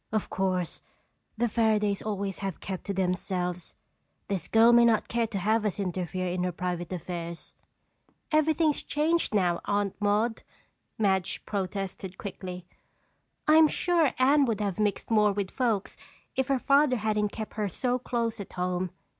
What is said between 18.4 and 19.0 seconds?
home.